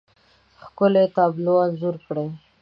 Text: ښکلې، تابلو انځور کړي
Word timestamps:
ښکلې، 0.63 1.05
تابلو 1.15 1.53
انځور 1.65 1.95
کړي 2.05 2.25